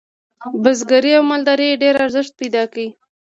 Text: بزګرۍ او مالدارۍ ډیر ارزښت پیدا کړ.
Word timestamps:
بزګرۍ 0.63 1.11
او 1.17 1.23
مالدارۍ 1.31 1.69
ډیر 1.81 1.95
ارزښت 2.03 2.31
پیدا 2.41 2.63
کړ. 2.71 2.77